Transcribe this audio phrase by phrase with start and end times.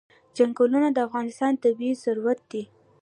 [0.35, 2.63] چنګلونه د افغانستان طبعي ثروت دی.